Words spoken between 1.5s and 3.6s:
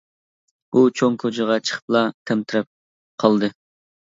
چىقىپلا تەمتىرەپ قالدى.